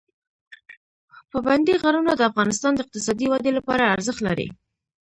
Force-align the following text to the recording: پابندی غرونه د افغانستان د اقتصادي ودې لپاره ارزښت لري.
پابندی 1.31 1.75
غرونه 1.83 2.11
د 2.15 2.21
افغانستان 2.29 2.71
د 2.73 2.79
اقتصادي 2.83 3.25
ودې 3.29 3.51
لپاره 3.57 3.91
ارزښت 3.95 4.21
لري. 4.27 4.47